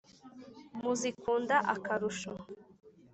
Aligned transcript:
Muzikunda 0.81 1.55
akarusho. 1.73 2.31